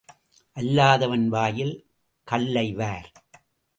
[0.57, 1.75] அல்லாதவன் வாயில்
[2.27, 3.11] கள்ளை வார்.